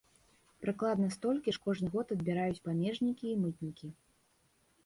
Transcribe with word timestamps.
Прыкладна 0.63 1.09
столькі 1.15 1.53
ж 1.57 1.61
кожны 1.67 1.87
год 1.97 2.13
адбіраюць 2.15 2.63
памежнікі 2.69 3.25
і 3.33 3.35
мытнікі. 3.43 3.87